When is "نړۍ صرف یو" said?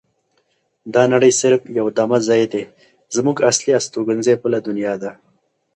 1.13-1.87